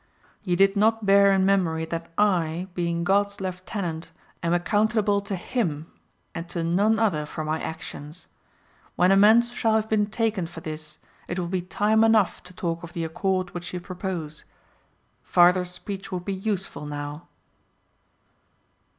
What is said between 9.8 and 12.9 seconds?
been taken for this, it will be time enough to talk